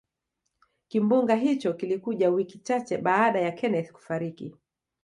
kimbunga 0.87 1.35
hicho 1.35 1.73
kilikuja 1.73 2.29
wiki 2.29 2.59
chache 2.59 2.97
baada 2.97 3.41
ya 3.41 3.51
kenneth 3.51 3.91
kufariki 3.91 4.55